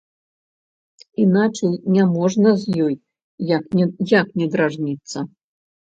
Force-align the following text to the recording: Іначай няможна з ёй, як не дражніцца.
Іначай 1.23 1.73
няможна 1.97 2.49
з 2.61 2.79
ёй, 2.85 2.95
як 3.55 4.29
не 4.43 4.47
дражніцца. 4.57 5.17